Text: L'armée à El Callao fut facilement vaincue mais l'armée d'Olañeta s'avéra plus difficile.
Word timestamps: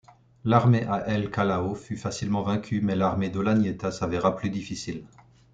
L'armée 0.45 0.83
à 0.87 1.05
El 1.09 1.29
Callao 1.29 1.75
fut 1.75 1.95
facilement 1.95 2.41
vaincue 2.41 2.81
mais 2.81 2.95
l'armée 2.95 3.29
d'Olañeta 3.29 3.91
s'avéra 3.91 4.35
plus 4.35 4.49
difficile. 4.49 5.05